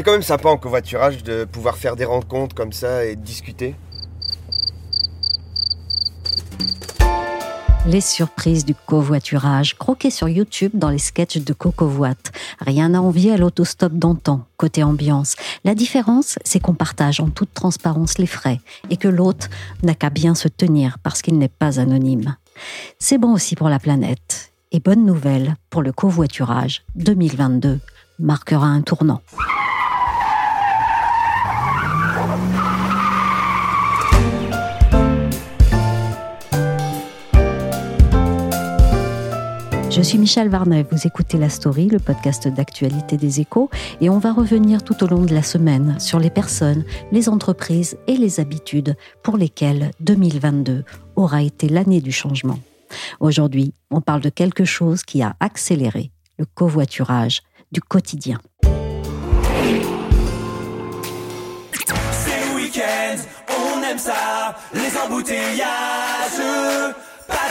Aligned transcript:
C'est 0.00 0.04
quand 0.04 0.12
même 0.12 0.22
sympa 0.22 0.48
en 0.48 0.56
covoiturage 0.56 1.22
de 1.24 1.44
pouvoir 1.44 1.76
faire 1.76 1.94
des 1.94 2.06
rencontres 2.06 2.54
comme 2.54 2.72
ça 2.72 3.04
et 3.04 3.16
discuter. 3.16 3.74
Les 7.84 8.00
surprises 8.00 8.64
du 8.64 8.74
covoiturage, 8.74 9.76
croquées 9.76 10.08
sur 10.08 10.26
YouTube 10.26 10.70
dans 10.72 10.88
les 10.88 10.96
sketchs 10.96 11.36
de 11.36 11.52
Cocovoit. 11.52 12.14
Rien 12.60 12.94
à 12.94 13.00
envier 13.00 13.34
à 13.34 13.36
l'autostop 13.36 13.92
d'antan, 13.92 14.46
côté 14.56 14.82
ambiance. 14.82 15.36
La 15.64 15.74
différence, 15.74 16.38
c'est 16.44 16.60
qu'on 16.60 16.72
partage 16.72 17.20
en 17.20 17.28
toute 17.28 17.52
transparence 17.52 18.16
les 18.16 18.26
frais 18.26 18.62
et 18.88 18.96
que 18.96 19.08
l'autre 19.08 19.50
n'a 19.82 19.92
qu'à 19.92 20.08
bien 20.08 20.34
se 20.34 20.48
tenir 20.48 20.96
parce 21.02 21.20
qu'il 21.20 21.36
n'est 21.36 21.48
pas 21.48 21.78
anonyme. 21.78 22.36
C'est 22.98 23.18
bon 23.18 23.34
aussi 23.34 23.54
pour 23.54 23.68
la 23.68 23.78
planète. 23.78 24.54
Et 24.72 24.80
bonne 24.80 25.04
nouvelle 25.04 25.56
pour 25.68 25.82
le 25.82 25.92
covoiturage 25.92 26.84
2022 26.94 27.80
marquera 28.18 28.66
un 28.66 28.80
tournant. 28.80 29.20
Je 40.00 40.04
suis 40.06 40.16
Michel 40.16 40.48
Varnet, 40.48 40.86
vous 40.90 41.06
écoutez 41.06 41.36
La 41.36 41.50
Story, 41.50 41.88
le 41.88 41.98
podcast 41.98 42.48
d'actualité 42.48 43.18
des 43.18 43.40
échos, 43.40 43.68
et 44.00 44.08
on 44.08 44.18
va 44.18 44.32
revenir 44.32 44.82
tout 44.82 45.04
au 45.04 45.06
long 45.06 45.26
de 45.26 45.34
la 45.34 45.42
semaine 45.42 46.00
sur 46.00 46.18
les 46.18 46.30
personnes, 46.30 46.86
les 47.12 47.28
entreprises 47.28 47.98
et 48.06 48.16
les 48.16 48.40
habitudes 48.40 48.96
pour 49.22 49.36
lesquelles 49.36 49.90
2022 50.00 50.84
aura 51.16 51.42
été 51.42 51.68
l'année 51.68 52.00
du 52.00 52.12
changement. 52.12 52.58
Aujourd'hui, 53.20 53.74
on 53.90 54.00
parle 54.00 54.22
de 54.22 54.30
quelque 54.30 54.64
chose 54.64 55.02
qui 55.02 55.20
a 55.20 55.36
accéléré 55.38 56.10
le 56.38 56.46
covoiturage 56.46 57.42
du 57.70 57.82
quotidien. 57.82 58.38
Pas. 67.30 67.50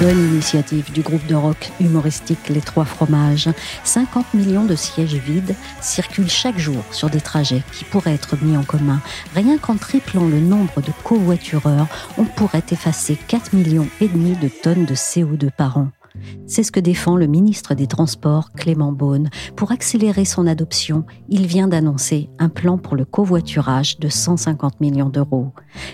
Bonne 0.00 0.18
initiative 0.32 0.92
du 0.92 1.02
groupe 1.02 1.26
de 1.26 1.34
rock 1.34 1.70
humoristique 1.80 2.48
Les 2.48 2.60
Trois 2.60 2.84
Fromages. 2.84 3.48
50 3.84 4.34
millions 4.34 4.64
de 4.64 4.74
sièges 4.74 5.14
vides 5.14 5.54
circulent 5.80 6.30
chaque 6.30 6.58
jour 6.58 6.82
sur 6.90 7.10
des 7.10 7.20
trajets 7.20 7.62
qui 7.72 7.84
pourraient 7.84 8.14
être 8.14 8.36
mis 8.42 8.56
en 8.56 8.64
commun. 8.64 9.00
Rien 9.34 9.58
qu'en 9.58 9.76
triplant 9.76 10.26
le 10.26 10.40
nombre 10.40 10.80
de 10.80 10.92
covoitureurs, 11.04 11.86
on 12.18 12.24
pourrait 12.24 12.64
effacer 12.70 13.16
4 13.16 13.54
millions 13.54 13.88
et 14.00 14.08
demi 14.08 14.36
de 14.36 14.48
tonnes 14.48 14.84
de 14.84 14.94
CO2 14.94 15.50
par 15.50 15.78
an. 15.78 15.88
C'est 16.46 16.62
ce 16.62 16.72
que 16.72 16.80
défend 16.80 17.16
le 17.16 17.26
ministre 17.26 17.74
des 17.74 17.86
Transports, 17.86 18.52
Clément 18.52 18.92
Beaune. 18.92 19.30
Pour 19.56 19.72
accélérer 19.72 20.24
son 20.24 20.46
adoption, 20.46 21.04
il 21.28 21.46
vient 21.46 21.68
d'annoncer 21.68 22.28
un 22.38 22.48
plan 22.48 22.78
pour 22.78 22.96
le 22.96 23.04
covoiturage 23.04 23.98
de 23.98 24.08
150 24.08 24.80
millions 24.80 25.08
d'euros. 25.08 25.52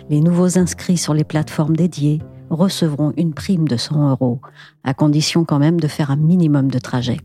Les 0.08 0.20
nouveaux 0.20 0.58
inscrits 0.58 0.98
sur 0.98 1.14
les 1.14 1.24
plateformes 1.24 1.76
dédiées 1.76 2.20
recevront 2.50 3.12
une 3.16 3.32
prime 3.32 3.68
de 3.68 3.76
100 3.76 4.10
euros, 4.10 4.40
à 4.84 4.92
condition 4.92 5.44
quand 5.44 5.58
même 5.58 5.80
de 5.80 5.88
faire 5.88 6.10
un 6.10 6.16
minimum 6.16 6.70
de 6.70 6.78
trajets. 6.78 7.20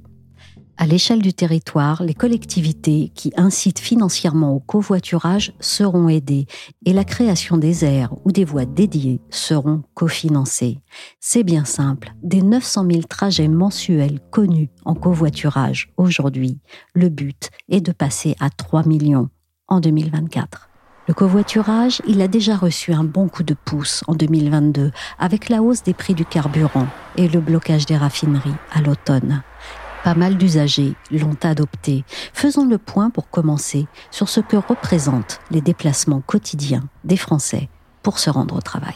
À 0.77 0.87
l'échelle 0.87 1.21
du 1.21 1.33
territoire, 1.33 2.03
les 2.03 2.13
collectivités 2.13 3.11
qui 3.15 3.31
incitent 3.37 3.79
financièrement 3.79 4.53
au 4.53 4.59
covoiturage 4.59 5.53
seront 5.61 6.09
aidées 6.09 6.47
et 6.85 6.91
la 6.91 7.05
création 7.05 7.57
des 7.57 7.85
aires 7.85 8.13
ou 8.25 8.33
des 8.33 8.43
voies 8.43 8.65
dédiées 8.65 9.21
seront 9.29 9.83
cofinancées. 9.93 10.79
C'est 11.21 11.43
bien 11.43 11.63
simple, 11.63 12.11
des 12.23 12.41
900 12.41 12.87
000 12.91 13.03
trajets 13.03 13.47
mensuels 13.47 14.19
connus 14.31 14.69
en 14.83 14.95
covoiturage 14.95 15.93
aujourd'hui, 15.95 16.59
le 16.93 17.07
but 17.07 17.51
est 17.69 17.81
de 17.81 17.93
passer 17.93 18.35
à 18.41 18.49
3 18.49 18.85
millions 18.85 19.29
en 19.69 19.79
2024. 19.79 20.69
Le 21.07 21.13
covoiturage, 21.13 22.01
il 22.07 22.21
a 22.21 22.27
déjà 22.27 22.57
reçu 22.57 22.91
un 22.91 23.03
bon 23.03 23.29
coup 23.29 23.43
de 23.43 23.53
pouce 23.53 24.03
en 24.07 24.15
2022 24.15 24.91
avec 25.19 25.49
la 25.49 25.61
hausse 25.61 25.83
des 25.83 25.93
prix 25.93 26.15
du 26.15 26.25
carburant 26.25 26.87
et 27.15 27.27
le 27.27 27.39
blocage 27.39 27.85
des 27.85 27.95
raffineries 27.95 28.55
à 28.73 28.81
l'automne. 28.81 29.43
Pas 30.05 30.13
mal 30.13 30.37
d'usagers 30.37 30.93
l'ont 31.09 31.35
adopté. 31.41 32.03
Faisons 32.31 32.67
le 32.67 32.77
point 32.77 33.09
pour 33.09 33.31
commencer 33.31 33.87
sur 34.11 34.29
ce 34.29 34.39
que 34.39 34.55
représentent 34.55 35.39
les 35.49 35.61
déplacements 35.61 36.21
quotidiens 36.21 36.83
des 37.05 37.17
Français 37.17 37.69
pour 38.03 38.19
se 38.19 38.29
rendre 38.29 38.55
au 38.55 38.61
travail. 38.61 38.93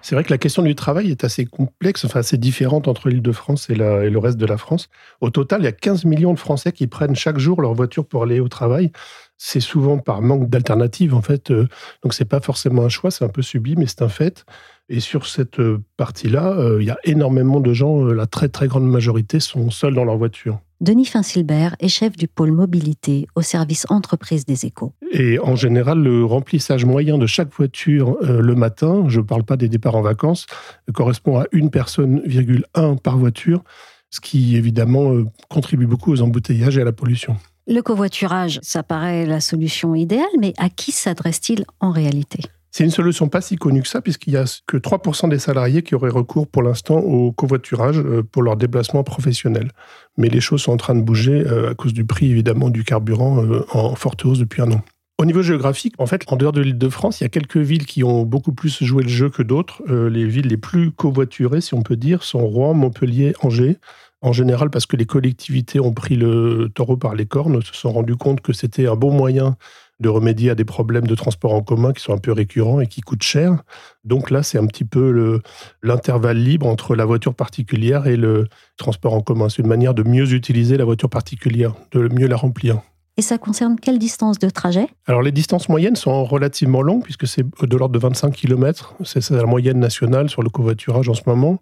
C'est 0.00 0.14
vrai 0.14 0.24
que 0.24 0.30
la 0.30 0.38
question 0.38 0.62
du 0.62 0.74
travail 0.74 1.10
est 1.10 1.22
assez 1.22 1.44
complexe, 1.44 2.06
enfin 2.06 2.20
assez 2.20 2.38
différente 2.38 2.88
entre 2.88 3.10
l'Île-de-France 3.10 3.68
et, 3.68 3.74
et, 3.74 4.10
le 4.10 4.18
reste 4.18 4.38
de 4.38 4.46
la 4.46 4.56
France. 4.56 4.88
Au 5.20 5.28
total, 5.28 5.60
il 5.60 5.64
y 5.64 5.68
a 5.68 5.72
15 5.72 6.06
millions 6.06 6.32
de 6.32 6.38
Français 6.38 6.72
qui 6.72 6.86
prennent 6.86 7.16
chaque 7.16 7.38
jour 7.38 7.60
leur 7.60 7.74
voiture 7.74 8.06
pour 8.06 8.22
aller 8.22 8.40
au 8.40 8.48
travail. 8.48 8.90
C'est 9.36 9.60
souvent 9.60 9.98
par 9.98 10.22
manque 10.22 10.48
d'alternatives, 10.48 11.14
en 11.14 11.22
fait. 11.22 11.50
euh, 11.50 11.66
Donc, 12.02 12.14
c'est 12.14 12.24
pas 12.24 12.40
forcément 12.40 12.82
un 12.84 12.88
choix, 12.88 13.10
c'est 13.10 13.24
un 13.24 13.28
peu 13.28 13.42
subi, 13.42 13.74
mais 13.76 13.86
c'est 13.86 14.02
un 14.02 14.08
fait. 14.08 14.44
Et 14.88 15.00
sur 15.00 15.26
cette 15.26 15.60
euh, 15.60 15.82
partie-là, 15.96 16.52
euh, 16.58 16.78
il 16.80 16.86
y 16.86 16.90
a 16.90 16.98
énormément 17.04 17.60
de 17.60 17.72
gens, 17.72 18.04
euh, 18.04 18.12
la 18.12 18.26
très 18.26 18.48
très 18.48 18.68
grande 18.68 18.86
majorité 18.88 19.40
sont 19.40 19.70
seuls 19.70 19.94
dans 19.94 20.04
leur 20.04 20.16
voiture. 20.18 20.60
Denis 20.80 21.06
Finsilbert 21.06 21.74
est 21.80 21.88
chef 21.88 22.16
du 22.16 22.28
pôle 22.28 22.52
mobilité 22.52 23.26
au 23.34 23.40
service 23.42 23.86
entreprise 23.88 24.44
des 24.44 24.66
échos. 24.66 24.92
Et 25.12 25.38
en 25.38 25.56
général, 25.56 26.00
le 26.02 26.24
remplissage 26.24 26.84
moyen 26.84 27.16
de 27.16 27.26
chaque 27.26 27.52
voiture 27.54 28.18
euh, 28.22 28.40
le 28.40 28.54
matin, 28.54 29.04
je 29.08 29.20
ne 29.20 29.24
parle 29.24 29.44
pas 29.44 29.56
des 29.56 29.68
départs 29.70 29.96
en 29.96 30.02
vacances, 30.02 30.46
correspond 30.92 31.38
à 31.38 31.46
une 31.52 31.70
personne, 31.70 32.20
virgule 32.26 32.66
un 32.74 32.96
par 32.96 33.16
voiture, 33.16 33.64
ce 34.10 34.20
qui 34.20 34.56
évidemment 34.56 35.12
contribue 35.48 35.86
beaucoup 35.86 36.12
aux 36.12 36.20
embouteillages 36.22 36.76
et 36.76 36.82
à 36.82 36.84
la 36.84 36.92
pollution. 36.92 37.36
Le 37.66 37.80
covoiturage, 37.80 38.60
ça 38.62 38.82
paraît 38.82 39.24
la 39.24 39.40
solution 39.40 39.94
idéale, 39.94 40.26
mais 40.38 40.52
à 40.58 40.68
qui 40.68 40.92
s'adresse-t-il 40.92 41.64
en 41.80 41.92
réalité? 41.92 42.40
C'est 42.70 42.84
une 42.84 42.90
solution 42.90 43.28
pas 43.28 43.40
si 43.40 43.56
connue 43.56 43.80
que 43.80 43.88
ça, 43.88 44.02
puisqu'il 44.02 44.34
n'y 44.34 44.36
a 44.36 44.44
que 44.66 44.76
3% 44.76 45.30
des 45.30 45.38
salariés 45.38 45.82
qui 45.82 45.94
auraient 45.94 46.10
recours 46.10 46.46
pour 46.46 46.62
l'instant 46.62 46.98
au 46.98 47.32
covoiturage 47.32 47.98
euh, 48.00 48.22
pour 48.22 48.42
leur 48.42 48.56
déplacement 48.56 49.02
professionnel. 49.02 49.70
Mais 50.18 50.28
les 50.28 50.42
choses 50.42 50.60
sont 50.60 50.72
en 50.72 50.76
train 50.76 50.94
de 50.94 51.00
bouger 51.00 51.42
euh, 51.46 51.70
à 51.70 51.74
cause 51.74 51.94
du 51.94 52.04
prix, 52.04 52.30
évidemment, 52.30 52.68
du 52.68 52.84
carburant 52.84 53.42
euh, 53.42 53.64
en 53.72 53.94
forte 53.94 54.26
hausse 54.26 54.40
depuis 54.40 54.60
un 54.60 54.70
an. 54.70 54.82
Au 55.18 55.24
niveau 55.24 55.40
géographique, 55.40 55.94
en 55.96 56.04
fait, 56.04 56.30
en 56.30 56.36
dehors 56.36 56.52
de 56.52 56.60
l'île 56.60 56.76
de 56.76 56.88
France, 56.90 57.22
il 57.22 57.24
y 57.24 57.26
a 57.26 57.30
quelques 57.30 57.56
villes 57.56 57.86
qui 57.86 58.04
ont 58.04 58.24
beaucoup 58.24 58.52
plus 58.52 58.84
joué 58.84 59.04
le 59.04 59.08
jeu 59.08 59.30
que 59.30 59.42
d'autres. 59.42 59.80
Les 59.88 60.26
villes 60.26 60.48
les 60.48 60.56
plus 60.56 60.90
covoiturées, 60.90 61.60
si 61.60 61.72
on 61.72 61.82
peut 61.82 61.96
dire, 61.96 62.24
sont 62.24 62.44
Rouen, 62.44 62.74
Montpellier, 62.74 63.32
Angers. 63.40 63.78
En 64.24 64.32
général, 64.32 64.70
parce 64.70 64.86
que 64.86 64.96
les 64.96 65.04
collectivités 65.04 65.80
ont 65.80 65.92
pris 65.92 66.16
le 66.16 66.70
taureau 66.74 66.96
par 66.96 67.14
les 67.14 67.26
cornes, 67.26 67.60
se 67.60 67.74
sont 67.74 67.92
rendus 67.92 68.16
compte 68.16 68.40
que 68.40 68.54
c'était 68.54 68.86
un 68.86 68.96
bon 68.96 69.12
moyen 69.12 69.56
de 70.00 70.08
remédier 70.08 70.48
à 70.48 70.54
des 70.54 70.64
problèmes 70.64 71.06
de 71.06 71.14
transport 71.14 71.52
en 71.52 71.60
commun 71.60 71.92
qui 71.92 72.02
sont 72.02 72.14
un 72.14 72.18
peu 72.18 72.32
récurrents 72.32 72.80
et 72.80 72.86
qui 72.86 73.02
coûtent 73.02 73.22
cher. 73.22 73.62
Donc 74.02 74.30
là, 74.30 74.42
c'est 74.42 74.56
un 74.56 74.66
petit 74.66 74.86
peu 74.86 75.10
le- 75.10 75.42
l'intervalle 75.82 76.38
libre 76.38 76.66
entre 76.66 76.96
la 76.96 77.04
voiture 77.04 77.34
particulière 77.34 78.06
et 78.06 78.16
le 78.16 78.48
transport 78.78 79.12
en 79.12 79.20
commun. 79.20 79.50
C'est 79.50 79.60
une 79.60 79.68
manière 79.68 79.92
de 79.92 80.02
mieux 80.02 80.32
utiliser 80.32 80.78
la 80.78 80.86
voiture 80.86 81.10
particulière, 81.10 81.74
de 81.92 82.08
mieux 82.08 82.26
la 82.26 82.36
remplir. 82.36 82.80
Et 83.18 83.22
ça 83.22 83.36
concerne 83.36 83.78
quelle 83.78 83.98
distance 83.98 84.38
de 84.38 84.48
trajet? 84.48 84.86
Alors 85.06 85.20
les 85.20 85.32
distances 85.32 85.68
moyennes 85.68 85.96
sont 85.96 86.24
relativement 86.24 86.80
longues 86.80 87.04
puisque 87.04 87.26
c'est 87.26 87.44
de 87.44 87.76
l'ordre 87.76 87.92
de 87.92 87.98
25 87.98 88.32
km. 88.32 88.94
C'est 89.04 89.28
la 89.30 89.44
moyenne 89.44 89.78
nationale 89.78 90.30
sur 90.30 90.42
le 90.42 90.48
covoiturage 90.48 91.10
en 91.10 91.14
ce 91.14 91.22
moment. 91.26 91.60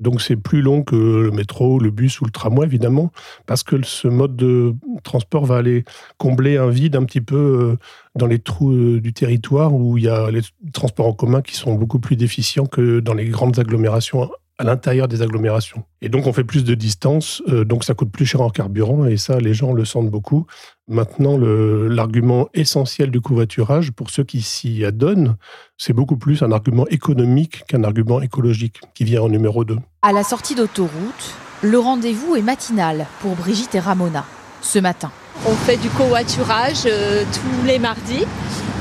Donc 0.00 0.20
c'est 0.20 0.36
plus 0.36 0.60
long 0.60 0.82
que 0.82 0.96
le 0.96 1.30
métro, 1.30 1.78
le 1.78 1.90
bus 1.90 2.20
ou 2.20 2.24
le 2.24 2.30
tramway 2.30 2.66
évidemment 2.66 3.12
parce 3.46 3.62
que 3.62 3.80
ce 3.84 4.08
mode 4.08 4.34
de 4.34 4.74
transport 5.04 5.46
va 5.46 5.56
aller 5.56 5.84
combler 6.18 6.56
un 6.56 6.68
vide 6.68 6.96
un 6.96 7.04
petit 7.04 7.20
peu 7.20 7.36
euh, 7.36 7.76
dans 8.16 8.26
les 8.26 8.40
trous 8.40 8.72
euh, 8.72 9.00
du 9.00 9.12
territoire 9.12 9.72
où 9.72 9.96
il 9.96 10.04
y 10.04 10.08
a 10.08 10.30
les 10.30 10.40
transports 10.72 11.06
en 11.06 11.12
commun 11.12 11.42
qui 11.42 11.54
sont 11.54 11.74
beaucoup 11.74 12.00
plus 12.00 12.16
déficients 12.16 12.66
que 12.66 12.98
dans 12.98 13.14
les 13.14 13.26
grandes 13.28 13.58
agglomérations 13.58 14.30
à 14.58 14.64
l'intérieur 14.64 15.08
des 15.08 15.22
agglomérations. 15.22 15.84
Et 16.00 16.08
donc, 16.08 16.26
on 16.26 16.32
fait 16.32 16.44
plus 16.44 16.64
de 16.64 16.74
distance, 16.74 17.42
euh, 17.48 17.64
donc 17.64 17.84
ça 17.84 17.94
coûte 17.94 18.10
plus 18.10 18.26
cher 18.26 18.40
en 18.40 18.50
carburant, 18.50 19.06
et 19.06 19.16
ça, 19.16 19.38
les 19.40 19.54
gens 19.54 19.72
le 19.72 19.84
sentent 19.84 20.10
beaucoup. 20.10 20.46
Maintenant, 20.86 21.36
l'argument 21.38 22.48
essentiel 22.54 23.10
du 23.10 23.20
covoiturage, 23.20 23.90
pour 23.90 24.10
ceux 24.10 24.22
qui 24.22 24.42
s'y 24.42 24.84
adonnent, 24.84 25.36
c'est 25.76 25.92
beaucoup 25.92 26.16
plus 26.16 26.42
un 26.42 26.52
argument 26.52 26.86
économique 26.88 27.64
qu'un 27.66 27.84
argument 27.84 28.20
écologique, 28.20 28.80
qui 28.94 29.04
vient 29.04 29.22
en 29.22 29.28
numéro 29.28 29.64
2. 29.64 29.76
À 30.02 30.12
la 30.12 30.22
sortie 30.22 30.54
d'autoroute, 30.54 31.34
le 31.62 31.78
rendez-vous 31.78 32.36
est 32.36 32.42
matinal 32.42 33.06
pour 33.20 33.34
Brigitte 33.34 33.74
et 33.74 33.80
Ramona, 33.80 34.24
ce 34.60 34.78
matin. 34.78 35.10
On 35.46 35.54
fait 35.54 35.78
du 35.78 35.88
covoiturage 35.88 36.84
euh, 36.86 37.24
tous 37.32 37.66
les 37.66 37.78
mardis 37.78 38.24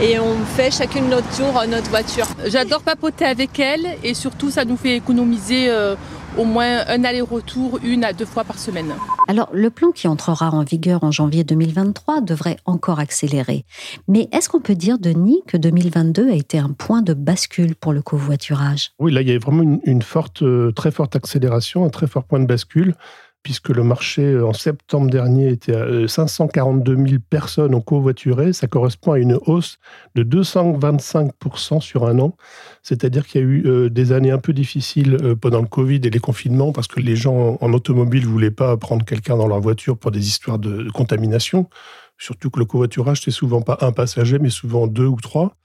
et 0.02 0.20
on 0.20 0.38
fait 0.46 0.72
chacune 0.72 1.10
notre 1.10 1.30
tour 1.36 1.62
notre 1.68 1.90
voiture. 1.90 2.26
J'adore 2.46 2.82
papoter 2.82 3.26
avec 3.26 3.60
elle 3.60 3.98
et 4.04 4.14
surtout 4.14 4.50
ça 4.50 4.66
nous 4.66 4.78
fait 4.78 4.96
économiser 4.96 5.70
euh, 5.70 5.96
au 6.38 6.46
moins 6.46 6.86
un 6.88 7.04
aller-retour 7.04 7.80
une 7.84 8.04
à 8.04 8.14
deux 8.14 8.26
fois 8.26 8.44
par 8.44 8.58
semaine. 8.58 8.94
Alors 9.28 9.50
le 9.54 9.70
plan 9.70 9.92
qui 9.92 10.08
entrera 10.08 10.50
en 10.50 10.64
vigueur 10.64 11.04
en 11.04 11.12
janvier 11.12 11.44
2023 11.44 12.22
devrait 12.22 12.58
encore 12.66 13.00
accélérer. 13.00 13.66
Mais 14.08 14.28
est-ce 14.32 14.50
qu'on 14.50 14.60
peut 14.60 14.76
dire, 14.76 14.98
Denis, 14.98 15.42
que 15.48 15.58
2022 15.58 16.30
a 16.30 16.36
été 16.36 16.58
un 16.58 16.72
point 16.72 17.02
de 17.02 17.14
bascule 17.14 17.76
pour 17.76 17.94
le 17.94 18.02
covoiturage? 18.02 18.92
Oui, 19.00 19.12
là 19.12 19.22
il 19.22 19.30
y 19.30 19.34
a 19.34 19.40
vraiment 19.40 19.64
une, 19.64 19.80
une 19.86 20.02
forte, 20.02 20.42
euh, 20.42 20.72
très 20.72 20.92
forte 20.92 21.16
accélération, 21.16 21.86
un 21.86 21.90
très 21.90 22.08
fort 22.08 22.24
point 22.24 22.40
de 22.40 22.48
bascule 22.48 22.96
puisque 23.44 23.70
le 23.70 23.84
marché 23.84 24.24
euh, 24.24 24.48
en 24.48 24.54
septembre 24.54 25.10
dernier 25.10 25.50
était 25.50 25.76
à 25.76 26.08
542 26.08 26.94
euh, 26.94 27.08
000 27.08 27.22
personnes 27.30 27.76
ont 27.76 27.82
covoituré. 27.82 28.54
Ça 28.54 28.68
correspond 28.68 29.12
à 29.12 29.20
une 29.20 29.38
hausse 29.46 29.78
de 30.16 30.24
225% 30.24 31.82
sur 31.82 32.08
un 32.08 32.20
an. 32.20 32.36
C'est-à-dire 32.82 33.28
qu'il 33.28 33.42
y 33.42 33.44
a 33.44 33.48
eu 33.48 33.64
euh, 33.66 33.90
des 33.90 34.14
années 34.14 34.32
un 34.32 34.38
peu 34.38 34.54
difficiles 34.54 35.18
pendant 35.42 35.62
le 35.62 35.68
Covid 35.68 36.02
et 36.04 36.10
les 36.10 36.20
confinements 36.20 36.72
parce 36.72 36.88
que 36.88 37.02
les 37.02 37.18
gens 37.18 37.58
en 37.60 37.74
automobile 37.74 38.24
ne 38.24 38.30
voulaient 38.30 38.52
pas 38.52 38.78
prendre 38.78 39.06
quelqu'un 39.06 39.36
dans 39.36 39.48
leur 39.48 39.60
voiture 39.60 39.98
pour 39.98 40.12
des 40.12 40.26
histoires 40.26 40.58
de 40.58 40.90
contamination. 40.92 41.70
Surtout 42.18 42.50
que 42.50 42.60
le 42.60 42.66
covoiturage, 42.66 43.22
c'est 43.22 43.32
souvent 43.32 43.62
pas 43.62 43.78
un 43.82 43.92
passager, 43.92 44.40
mais 44.40 44.50
souvent 44.50 44.88
deux 44.88 45.06
ou 45.06 45.18
trois. 45.18 45.58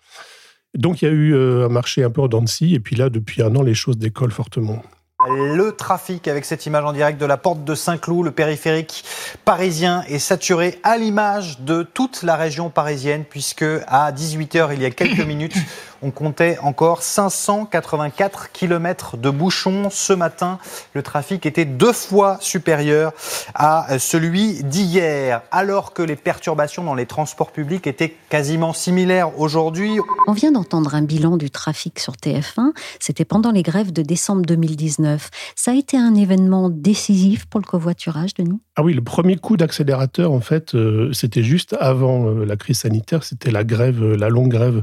Donc 0.74 1.02
il 1.02 1.04
y 1.04 1.08
a 1.08 1.14
eu 1.14 1.34
un 1.34 1.68
marché 1.68 2.02
un 2.02 2.10
peu 2.10 2.22
en 2.22 2.28
dents 2.28 2.44
et 2.60 2.80
puis 2.80 2.96
là, 2.96 3.08
depuis 3.08 3.42
un 3.42 3.54
an, 3.54 3.62
les 3.62 3.74
choses 3.74 3.98
décollent 3.98 4.32
fortement. 4.32 4.82
Le 5.30 5.72
trafic 5.72 6.26
avec 6.26 6.46
cette 6.46 6.64
image 6.64 6.84
en 6.84 6.92
direct 6.92 7.20
de 7.20 7.26
la 7.26 7.36
porte 7.36 7.62
de 7.62 7.74
Saint-Cloud, 7.74 8.24
le 8.24 8.30
périphérique 8.30 9.04
parisien 9.44 10.02
est 10.08 10.18
saturé 10.18 10.78
à 10.82 10.96
l'image 10.96 11.60
de 11.60 11.82
toute 11.82 12.22
la 12.22 12.36
région 12.36 12.70
parisienne 12.70 13.24
puisque 13.28 13.64
à 13.86 14.10
18h 14.10 14.70
il 14.72 14.80
y 14.80 14.86
a 14.86 14.90
quelques 14.90 15.20
minutes, 15.26 15.56
on 16.00 16.10
comptait 16.10 16.58
encore 16.62 17.02
584 17.02 18.52
km 18.52 19.16
de 19.16 19.30
bouchons 19.30 19.88
ce 19.90 20.12
matin. 20.12 20.58
Le 20.94 21.02
trafic 21.02 21.44
était 21.44 21.64
deux 21.64 21.92
fois 21.92 22.38
supérieur 22.40 23.12
à 23.54 23.98
celui 23.98 24.62
d'hier, 24.62 25.42
alors 25.50 25.92
que 25.92 26.02
les 26.02 26.16
perturbations 26.16 26.84
dans 26.84 26.94
les 26.94 27.06
transports 27.06 27.50
publics 27.50 27.86
étaient 27.86 28.14
quasiment 28.30 28.72
similaires 28.72 29.38
aujourd'hui. 29.38 29.98
On 30.26 30.32
vient 30.32 30.52
d'entendre 30.52 30.94
un 30.94 31.02
bilan 31.02 31.36
du 31.36 31.50
trafic 31.50 31.98
sur 31.98 32.14
TF1. 32.14 32.72
C'était 33.00 33.24
pendant 33.24 33.50
les 33.50 33.62
grèves 33.62 33.92
de 33.92 34.02
décembre 34.02 34.42
2019. 34.42 35.17
Ça 35.56 35.72
a 35.72 35.74
été 35.74 35.96
un 35.96 36.14
événement 36.14 36.70
décisif 36.70 37.46
pour 37.46 37.60
le 37.60 37.66
covoiturage, 37.66 38.34
Denis? 38.34 38.60
Ah 38.76 38.82
oui, 38.82 38.94
le 38.94 39.02
premier 39.02 39.36
coup 39.36 39.56
d'accélérateur, 39.56 40.32
en 40.32 40.40
fait, 40.40 40.74
euh, 40.74 41.12
c'était 41.12 41.42
juste 41.42 41.76
avant 41.80 42.28
euh, 42.28 42.44
la 42.44 42.56
crise 42.56 42.78
sanitaire. 42.78 43.24
C'était 43.24 43.50
la 43.50 43.64
grève, 43.64 44.02
euh, 44.02 44.16
la 44.16 44.28
longue 44.28 44.50
grève 44.50 44.82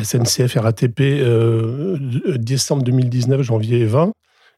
SNCF 0.00 0.54
RATP 0.54 1.02
décembre 2.38 2.84
2019, 2.84 3.42
janvier 3.42 3.84
20. 3.84 4.12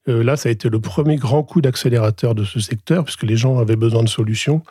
Euh, 0.08 0.24
là, 0.24 0.36
ça 0.36 0.48
a 0.48 0.52
été 0.52 0.68
le 0.68 0.80
premier 0.80 1.16
grand 1.16 1.42
coup 1.42 1.60
d'accélérateur 1.60 2.34
de 2.34 2.44
ce 2.44 2.58
secteur, 2.60 3.04
puisque 3.04 3.22
les 3.22 3.36
gens 3.36 3.58
avaient 3.58 3.76
besoin 3.76 4.02
de 4.02 4.08
solutions 4.08 4.62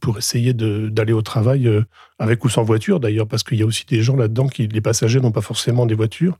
pour 0.00 0.18
essayer 0.18 0.52
d'aller 0.54 1.12
au 1.12 1.22
travail 1.22 1.70
avec 2.18 2.44
ou 2.44 2.48
sans 2.48 2.62
voiture, 2.62 3.00
d'ailleurs, 3.00 3.26
parce 3.26 3.42
qu'il 3.42 3.58
y 3.58 3.62
a 3.62 3.66
aussi 3.66 3.84
des 3.86 4.02
gens 4.02 4.16
là-dedans 4.16 4.48
qui, 4.48 4.66
les 4.66 4.80
passagers, 4.80 5.20
n'ont 5.20 5.32
pas 5.32 5.40
forcément 5.40 5.86
des 5.86 5.94
voitures. 5.94 6.38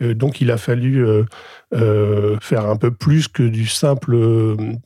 donc, 0.00 0.40
il 0.40 0.50
a 0.50 0.56
fallu 0.56 1.04
faire 2.40 2.66
un 2.66 2.76
peu 2.76 2.90
plus 2.90 3.28
que 3.28 3.42
du 3.42 3.66
simple, 3.66 4.16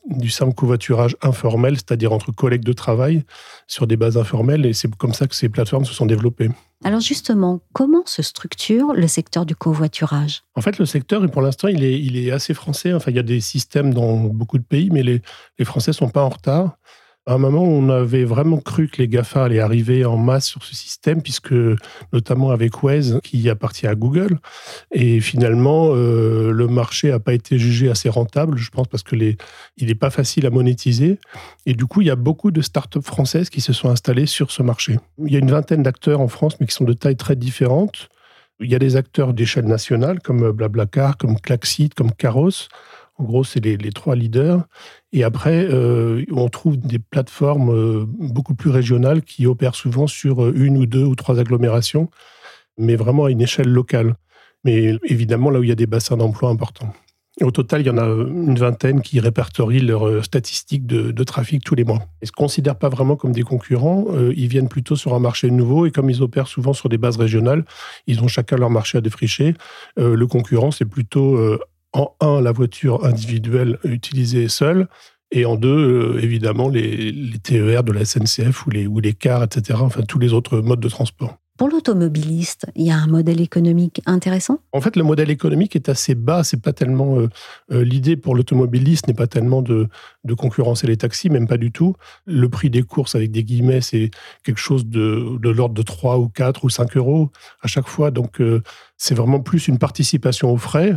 du 0.07 0.31
simple 0.31 0.55
covoiturage 0.55 1.17
informel, 1.23 1.77
c'est-à-dire 1.77 2.13
entre 2.13 2.33
collègues 2.33 2.65
de 2.65 2.73
travail 2.73 3.25
sur 3.67 3.87
des 3.87 3.97
bases 3.97 4.17
informelles, 4.17 4.65
et 4.65 4.73
c'est 4.73 4.95
comme 4.97 5.13
ça 5.13 5.27
que 5.27 5.35
ces 5.35 5.49
plateformes 5.49 5.85
se 5.85 5.93
sont 5.93 6.07
développées. 6.07 6.51
Alors 6.85 7.01
justement, 7.01 7.61
comment 7.73 8.07
se 8.07 8.23
structure 8.23 8.93
le 8.95 9.09
secteur 9.09 9.45
du 9.45 9.57
covoiturage? 9.57 10.43
En 10.55 10.61
fait, 10.61 10.79
le 10.79 10.87
secteur, 10.87 11.29
pour 11.29 11.43
l'instant, 11.43 11.69
il 11.69 11.83
est, 11.83 12.01
il 12.01 12.17
est 12.17 12.31
assez 12.31 12.55
français. 12.55 12.95
Enfin, 12.95 13.11
il 13.11 13.17
y 13.17 13.21
a 13.21 13.25
des 13.25 13.41
systèmes 13.41 13.93
dans 13.93 14.17
beaucoup 14.17 14.59
de 14.59 14.65
pays, 14.65 14.89
mais 14.91 15.03
les, 15.03 15.21
les 15.59 15.65
Français 15.65 15.93
sont 15.93 16.09
pas 16.09 16.23
en 16.23 16.29
retard. 16.29 16.79
À 17.29 17.35
un 17.35 17.39
moment, 17.39 17.63
on 17.63 17.91
avait 17.91 18.25
vraiment 18.25 18.57
cru 18.57 18.89
que 18.89 19.03
les 19.03 19.07
GAFA 19.07 19.45
allaient 19.45 19.61
arriver 19.61 20.07
en 20.07 20.17
masse 20.17 20.47
sur 20.47 20.65
ce 20.65 20.75
système, 20.75 21.21
puisque 21.21 21.53
notamment 22.15 22.53
avec 22.53 22.83
Waze, 22.83 23.21
qui 23.23 23.51
appartient 23.51 23.87
à 23.87 23.95
Google. 23.95 24.39
Et 24.93 25.21
finalement, 25.21 25.91
euh, 25.91 26.53
le 26.53 26.69
marché 26.69 27.11
n'a 27.11 27.21
pas 27.21 27.35
été 27.35 27.59
jugé 27.59 27.91
assez 27.91 28.09
rentable, 28.09 28.57
je 28.57 28.71
pense, 28.71 28.89
parce 28.89 29.03
que 29.03 29.15
il 29.15 29.37
n'est 29.87 29.95
pas 29.95 30.09
facile 30.09 30.47
à 30.47 30.51
monétiser. 30.51 31.19
Et 31.67 31.75
du 31.75 31.85
coup, 31.85 32.01
il 32.01 32.07
y 32.07 32.11
a 32.11 32.17
beaucoup 32.17 32.51
de 32.51 32.63
startups 32.63 33.03
françaises 33.03 33.51
qui 33.51 33.61
se 33.61 33.75
sont 33.75 33.91
installées 33.91 34.25
sur 34.25 34.51
ce 34.51 34.63
marché. 34.63 34.99
Il 35.23 35.31
y 35.31 35.37
a 35.37 35.41
une 35.41 35.51
vingtaine 35.51 35.83
d'acteurs 35.83 36.23
en 36.23 36.29
France, 36.29 36.59
mais 36.61 36.67
qui 36.67 36.75
sont 36.75 36.85
de 36.85 36.95
tailles 36.95 37.17
très 37.17 37.37
différentes. 37.37 38.09
Il 38.59 38.71
y 38.71 38.75
a 38.75 38.79
des 38.79 38.97
acteurs 38.97 39.35
d'échelle 39.35 39.67
nationale, 39.67 40.21
comme 40.21 40.51
Blablacar, 40.53 41.19
comme 41.19 41.39
Klaxit, 41.39 41.91
comme 41.95 42.11
Caros. 42.11 42.69
En 43.19 43.25
gros, 43.25 43.43
c'est 43.43 43.61
les, 43.61 43.93
trois 43.93 44.15
leaders. 44.15 44.65
Et 45.13 45.25
après, 45.25 45.67
euh, 45.69 46.25
on 46.31 46.49
trouve 46.49 46.77
des 46.79 47.01
plateformes 47.01 47.71
euh, 47.71 48.05
beaucoup 48.07 48.55
plus 48.55 48.71
régionales 48.71 49.23
qui 49.23 49.47
opèrent 49.47 49.75
souvent 49.75 50.07
sur 50.07 50.45
euh, 50.45 50.53
une 50.55 50.77
ou 50.79 50.87
deux 50.87 51.03
ou 51.03 51.17
trois 51.17 51.41
agglomérations, 51.41 52.11
mais 52.79 52.95
vraiment 52.95 53.25
à 53.25 53.31
une 53.33 53.41
échelle 53.41 53.69
locale. 53.69 54.15
Mais 54.65 54.97
évidemment, 55.05 55.51
là 55.51 55.59
où 55.59 55.65
il 55.65 55.69
y 55.69 55.73
a 55.73 55.77
des 55.77 55.87
bassins 55.87 56.17
d'emploi 56.17 56.49
importants. 56.51 56.93
au 57.43 57.51
total, 57.51 57.81
il 57.81 57.87
y 57.89 57.91
en 57.91 57.99
a 57.99 58.05
une 58.07 58.59
vingtaine 58.59 59.03
qui 59.03 59.19
répertorient 59.19 59.81
leurs 59.81 60.25
statistiques 60.25 60.87
de, 60.87 61.25
trafic 61.25 61.65
tous 61.65 61.75
les 61.75 61.85
mois. 61.85 62.01
Ils 62.23 62.25
ne 62.25 62.27
se 62.27 62.33
considèrent 62.33 62.79
pas 62.79 62.89
vraiment 62.89 63.17
comme 63.17 63.33
des 63.33 63.43
concurrents, 63.43 64.07
ils 64.37 64.49
viennent 64.49 64.69
plutôt 64.69 64.97
sur 64.97 65.15
un 65.15 65.21
marché 65.21 65.49
nouveau 65.51 65.87
et 65.87 65.93
comme 65.93 66.11
ils 66.11 66.23
opèrent 66.23 66.49
souvent 66.49 66.73
sur 66.73 66.89
des 66.89 66.99
bases 66.99 67.17
régionales, 67.17 67.65
ils 68.09 68.21
ont 68.23 68.29
chacun 68.29 68.57
leur 68.57 68.71
marché 68.71 68.99
à 68.99 69.01
défricher. 69.01 69.55
le 69.97 70.27
concurrent, 70.27 70.73
c'est 70.73 70.85
plutôt 70.85 71.39
en 71.93 72.15
un, 72.21 72.41
la 72.41 72.53
voiture 72.53 73.05
individuelle 73.05 73.79
utilisée 73.85 74.49
seule, 74.49 74.89
et 75.31 75.45
en 75.45 75.57
deux, 75.57 75.69
euh, 76.17 76.23
évidemment, 76.23 76.69
les, 76.69 77.15
TER 77.43 77.85
de 77.85 77.93
la 77.93 78.05
SNCF 78.05 78.67
ou 78.67 78.71
les, 78.71 78.87
ou 78.87 79.01
les 79.01 79.13
cars, 79.13 79.43
etc., 79.43 79.79
enfin 79.83 80.03
tous 80.03 80.19
les 80.19 80.33
autres 80.33 80.61
modes 80.61 80.81
de 80.81 80.89
transport. 80.89 81.37
Pour 81.59 81.69
l'automobiliste, 81.69 82.67
il 82.77 82.87
y 82.87 82.93
a 82.93 82.97
un 82.97 83.09
modèle 83.09 83.41
économique 83.41 84.01
intéressant? 84.07 84.61
En 84.71 84.81
fait, 84.81 84.95
le 84.95 85.03
modèle 85.03 85.29
économique 85.29 85.75
est 85.75 85.89
assez 85.89 86.15
bas. 86.15 86.45
C'est 86.45 86.63
pas 86.63 86.73
tellement 86.73 87.19
euh, 87.19 87.29
euh, 87.73 87.83
l'idée 87.83 88.17
pour 88.17 88.37
l'automobiliste 88.37 89.09
n'est 89.09 89.15
pas 89.15 89.27
tellement 89.27 89.61
de, 89.61 89.89
de, 90.23 90.35
concurrencer 90.35 90.87
les 90.87 90.97
taxis, 90.97 91.31
même 91.31 91.49
pas 91.49 91.57
du 91.57 91.73
tout. 91.73 91.97
Le 92.27 92.49
prix 92.49 92.71
des 92.71 92.85
courses 92.85 93.17
avec 93.17 93.33
des 93.33 93.43
guillemets, 93.43 93.81
c'est 93.81 94.13
quelque 94.45 94.61
chose 94.61 94.87
de, 94.87 95.37
de 95.43 95.49
l'ordre 95.51 95.75
de 95.75 95.83
3 95.83 96.19
ou 96.19 96.29
4 96.29 96.65
ou 96.65 96.71
5 96.71 96.97
euros 96.97 97.33
à 97.61 97.67
chaque 97.67 97.89
fois. 97.89 98.13
Donc, 98.13 98.41
c'est 99.01 99.15
vraiment 99.15 99.39
plus 99.39 99.69
une 99.69 99.79
participation 99.79 100.53
aux 100.53 100.57
frais 100.57 100.93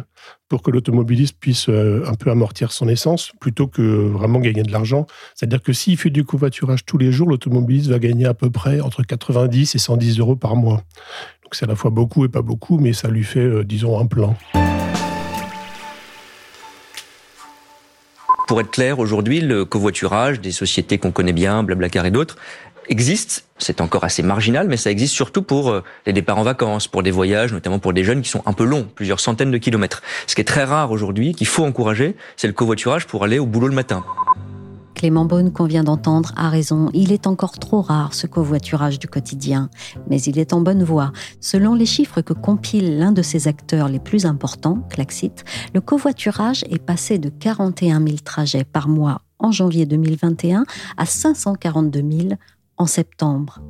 pour 0.50 0.64
que 0.64 0.72
l'automobiliste 0.72 1.38
puisse 1.40 1.70
euh, 1.70 2.04
un 2.08 2.16
peu 2.16 2.32
amortir 2.32 2.72
son 2.72 2.90
essence 2.90 3.32
plutôt 3.40 3.68
que 3.68 3.82
vraiment 3.82 4.40
gagner 4.40 4.64
de 4.64 4.72
l'argent. 4.72 5.06
C'est-à-dire 5.36 5.62
que 5.62 5.72
s'il 5.72 5.98
fait 5.98 6.10
du 6.10 6.26
covoiturage 6.26 6.84
tous 6.84 6.98
les 6.98 7.12
jours, 7.12 7.28
l'automobiliste 7.30 7.90
va 7.92 8.00
gagner 8.00 8.26
à 8.26 8.34
peu 8.34 8.50
près 8.50 8.82
entre 8.82 9.04
90 9.04 9.76
et 9.76 9.78
110 9.78 10.20
euros 10.20 10.36
par 10.36 10.56
mois. 10.56 10.78
Donc 11.44 11.54
c'est 11.54 11.66
à 11.66 11.68
la 11.68 11.76
fois 11.76 11.92
beaucoup 11.92 12.26
et 12.26 12.30
pas 12.30 12.42
beaucoup, 12.42 12.80
mais 12.80 12.92
ça 12.92 13.08
lui 13.08 13.24
fait, 13.24 13.40
euh, 13.40 13.64
disons, 13.64 14.00
un 14.00 14.08
plan. 14.08 14.36
Pour 18.48 18.60
être 18.60 18.72
clair, 18.72 19.00
aujourd'hui, 19.00 19.40
le 19.40 19.64
covoiturage 19.64 20.42
des 20.42 20.52
sociétés 20.52 20.98
qu'on 20.98 21.12
connaît 21.12 21.32
bien, 21.32 21.64
Blablacar 21.64 22.06
et 22.06 22.12
d'autres, 22.12 22.36
existe, 22.88 23.46
c'est 23.58 23.82
encore 23.82 24.04
assez 24.04 24.24
marginal, 24.24 24.68
mais 24.68 24.78
ça 24.78 24.92
existe 24.92 25.14
surtout 25.14 25.42
pour 25.42 25.70
euh, 25.70 25.84
les 26.06 26.14
départs 26.14 26.38
en 26.38 26.44
vacances, 26.44 26.88
pour 26.88 27.04
des 27.04 27.12
voyages, 27.12 27.54
notamment 27.54 27.80
pour 27.80 27.94
des 27.94 28.04
jeunes 28.04 28.22
qui 28.22 28.30
sont 28.30 28.44
un 28.46 28.54
peu 28.54 28.64
longs, 28.64 28.88
plusieurs 28.96 29.20
centaines 29.20 29.52
de 29.52 29.58
kilomètres. 29.58 30.02
Ce 30.28 30.36
qui 30.36 30.42
est 30.42 30.46
très 30.46 30.64
rare 30.64 30.92
aujourd'hui, 30.92 31.34
qu'il 31.34 31.48
faut 31.48 31.64
encourager, 31.64 32.16
c'est 32.38 32.48
le 32.48 32.54
covoiturage 32.54 33.08
pour 33.08 33.24
aller 33.24 33.40
au 33.40 33.46
boulot 33.46 33.68
le 33.68 33.76
matin. 33.76 34.04
Clément 35.02 35.26
Beaune 35.26 35.52
qu'on 35.52 35.66
vient 35.66 35.84
d'entendre 35.84 36.32
a 36.38 36.50
raison. 36.50 36.92
Il 36.94 37.12
est 37.12 37.26
encore 37.26 37.58
trop 37.58 37.82
rare 37.82 38.14
ce 38.14 38.28
covoiturage 38.28 39.00
du 39.00 39.08
quotidien, 39.08 39.72
mais 40.08 40.22
il 40.22 40.38
est 40.38 40.54
en 40.54 40.62
bonne 40.62 40.84
voie. 40.84 41.12
Selon 41.40 41.74
les 41.74 41.88
chiffres 41.88 42.22
que 42.22 42.34
compile 42.34 43.00
l'un 43.00 43.12
de 43.12 43.24
ses 43.24 43.48
acteurs 43.48 43.88
les 43.88 44.00
plus 44.00 44.28
importants, 44.28 44.86
Klaxit, 44.92 45.44
le 45.74 45.82
covoiturage 45.82 46.64
est 46.70 46.78
passé 46.78 47.18
de 47.18 47.30
41 47.30 48.00
000 48.00 48.18
trajets 48.24 48.64
par 48.64 48.88
mois 48.88 49.22
en 49.40 49.52
janvier 49.52 49.88
2021 49.88 50.66
à 50.98 51.06
542 51.08 52.00
000 52.00 52.30
en 52.82 52.88
septembre. 52.88 53.62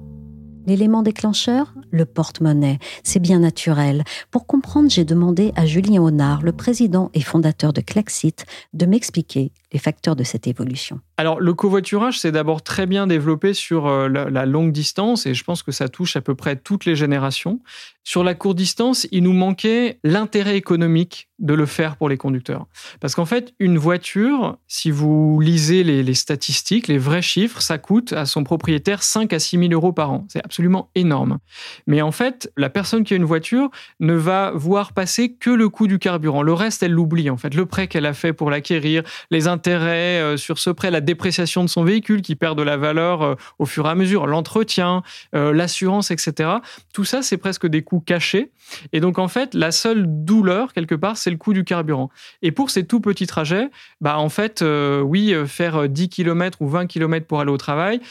L'élément 0.66 1.02
déclencheur 1.02 1.74
Le 1.92 2.06
porte-monnaie. 2.06 2.80
C'est 3.04 3.20
bien 3.20 3.40
naturel. 3.40 4.06
Pour 4.30 4.48
comprendre, 4.48 4.90
j'ai 4.90 5.04
demandé 5.04 5.52
à 5.58 5.66
Julien 5.66 6.02
Honard, 6.02 6.44
le 6.44 6.54
président 6.54 7.10
et 7.14 7.22
fondateur 7.22 7.74
de 7.74 7.82
Klaxit, 7.82 8.46
de 8.74 8.86
m'expliquer 8.86 9.52
les 9.72 9.80
facteurs 9.80 10.16
de 10.16 10.24
cette 10.24 10.48
évolution. 10.48 11.00
Alors, 11.18 11.40
le 11.40 11.54
covoiturage, 11.54 12.20
c'est 12.20 12.32
d'abord 12.32 12.62
très 12.62 12.86
bien 12.86 13.08
développé 13.08 13.54
sur 13.54 13.88
euh, 13.88 14.10
la, 14.10 14.30
la, 14.30 14.46
longue 14.46 14.72
distance 14.72 15.26
et 15.26 15.34
je 15.34 15.44
pense 15.44 15.64
que 15.64 15.72
ça 15.72 15.88
touche 15.88 16.16
à 16.16 16.22
peu 16.22 16.36
près 16.36 16.56
toutes 16.56 16.86
les 16.86 16.96
générations. 16.96 17.62
Sur 18.04 18.24
la 18.24 18.34
courte 18.34 18.58
distance, 18.58 19.08
il 19.12 19.24
nous 19.24 19.34
manquait 19.34 20.00
l'intérêt 20.04 20.58
économique 20.58 21.30
de 21.38 21.54
le 21.54 21.66
faire 21.68 21.96
pour 21.96 22.10
les 22.10 22.18
conducteurs. 22.18 22.68
Parce 23.00 23.16
qu'en 23.16 23.26
fait, 23.26 23.54
une 23.60 23.78
voiture, 23.78 24.58
si 24.68 24.92
vous 24.92 25.40
lisez 25.40 25.84
les, 25.84 26.04
les, 26.04 26.14
statistiques, 26.16 26.88
les 26.88 26.98
vrais 26.98 27.22
chiffres, 27.22 27.62
ça 27.62 27.78
coûte 27.78 28.14
à 28.14 28.26
son 28.26 28.44
propriétaire 28.44 29.04
5 29.04 29.32
à 29.34 29.40
6 29.40 29.58
000 29.58 29.72
euros 29.72 29.94
par 29.94 30.12
an. 30.12 30.26
C'est 30.30 30.44
absolument 30.44 30.90
énorme. 30.96 31.38
Mais 31.86 32.02
en 32.02 32.12
fait, 32.12 32.52
la 32.58 32.70
personne 32.70 33.04
qui 33.04 33.14
a 33.14 33.18
une 33.18 33.24
voiture 33.24 33.70
ne 34.00 34.14
va 34.14 34.52
voir 34.52 34.94
passer 34.94 35.34
que 35.34 35.52
le 35.52 35.70
coût 35.70 35.88
du 35.88 36.00
carburant. 36.00 36.42
Le 36.42 36.54
reste, 36.54 36.84
elle 36.84 36.92
l'oublie, 36.92 37.30
en 37.30 37.38
fait. 37.38 37.54
Le 37.54 37.66
prêt 37.68 37.88
qu'elle 37.88 38.08
a 38.08 38.14
fait 38.14 38.34
pour 38.34 38.50
l'acquérir, 38.50 39.04
les 39.30 39.48
intérêts 39.48 39.61
euh, 39.70 40.38
sur 40.38 40.60
ce 40.60 40.70
prêt, 40.70 40.92
la 40.92 41.02
dépréciation 41.02 41.64
de 41.64 41.70
son 41.70 41.84
véhicule 41.84 42.22
qui 42.22 42.36
perd 42.36 42.58
de 42.58 42.64
la 42.64 42.78
valeur 42.78 43.22
euh, 43.22 43.36
au 43.60 43.66
fur 43.66 43.86
et 43.86 43.90
à 43.90 43.96
mesure, 43.96 44.28
l'entretien, 44.28 45.04
euh, 45.36 45.54
l'assurance, 45.54 46.12
etc. 46.12 46.50
Tout 46.94 47.06
ça, 47.06 47.22
c'est 47.22 47.38
presque 47.38 47.68
des 47.68 47.82
coûts 47.84 48.00
cachés. 48.00 48.52
Et 48.94 49.00
donc, 49.00 49.20
en 49.20 49.28
fait, 49.28 49.54
la 49.54 49.72
seule 49.72 50.06
douleur, 50.08 50.74
quelque 50.74 50.96
part, 50.96 51.18
c'est 51.18 51.30
le 51.30 51.38
coût 51.38 51.54
du 51.54 51.64
carburant. 51.64 52.10
Et 52.42 52.52
pour 52.52 52.70
ces 52.70 52.86
tout 52.86 53.02
petits 53.02 53.28
trajets, 53.28 53.70
bah, 54.00 54.18
en 54.18 54.30
fait, 54.30 54.64
oui, 55.04 55.36
faire 55.46 55.90
10 55.90 56.10
km 56.10 56.62
ou 56.62 56.70
20 56.70 56.88
km 56.88 57.26
pour 57.26 57.42
aller 57.42 57.52
au 57.52 57.58
travail, 57.58 58.02